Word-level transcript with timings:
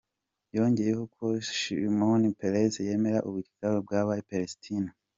Yongeyeko 0.55 1.03
ko, 1.15 1.25
Shimon 1.57 2.21
Peres 2.39 2.73
yemera 2.87 3.19
ubungane 3.27 3.77
bw’abanye 3.83 4.23
Palestine. 4.29 4.89